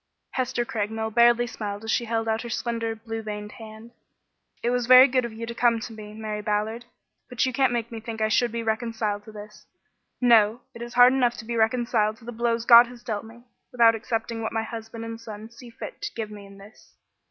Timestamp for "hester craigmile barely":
0.31-1.45